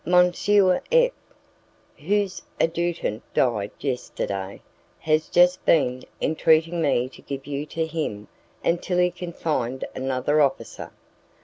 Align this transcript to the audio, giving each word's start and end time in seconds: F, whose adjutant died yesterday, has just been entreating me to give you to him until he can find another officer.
F, 0.91 1.11
whose 1.95 2.41
adjutant 2.59 3.21
died 3.35 3.69
yesterday, 3.79 4.59
has 4.97 5.27
just 5.29 5.63
been 5.63 6.01
entreating 6.19 6.81
me 6.81 7.07
to 7.09 7.21
give 7.21 7.45
you 7.45 7.67
to 7.67 7.85
him 7.85 8.27
until 8.65 8.97
he 8.97 9.11
can 9.11 9.31
find 9.31 9.85
another 9.93 10.41
officer. 10.41 10.89